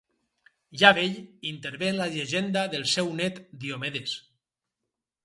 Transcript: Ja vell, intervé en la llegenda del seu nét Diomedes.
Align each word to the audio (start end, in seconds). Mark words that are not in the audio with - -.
Ja 0.83 0.89
vell, 0.99 1.19
intervé 1.49 1.89
en 1.93 1.99
la 1.99 2.07
llegenda 2.13 2.63
del 2.71 2.87
seu 2.95 3.13
nét 3.21 3.39
Diomedes. 3.67 4.15